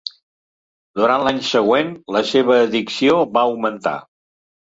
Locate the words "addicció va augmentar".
2.61-3.97